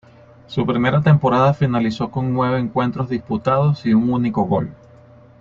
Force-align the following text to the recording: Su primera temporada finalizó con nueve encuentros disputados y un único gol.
Su 0.47 0.65
primera 0.65 0.99
temporada 1.03 1.53
finalizó 1.53 2.09
con 2.09 2.33
nueve 2.33 2.57
encuentros 2.57 3.07
disputados 3.07 3.85
y 3.85 3.93
un 3.93 4.11
único 4.11 4.45
gol. 4.45 4.73